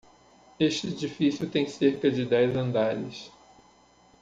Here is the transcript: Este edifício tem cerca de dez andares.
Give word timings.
Este 0.59 0.87
edifício 0.87 1.47
tem 1.47 1.67
cerca 1.67 2.09
de 2.09 2.25
dez 2.25 2.55
andares. 2.55 3.29